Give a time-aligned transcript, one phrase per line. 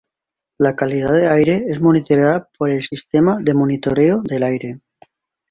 [0.57, 4.81] La calidad del aire es monitoreada por el Sistema de Monitoreo del Aire.